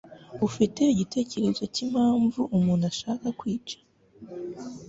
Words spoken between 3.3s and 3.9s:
kwica?